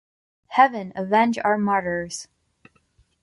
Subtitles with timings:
[0.47, 2.27] Heaven avenges our martyrs!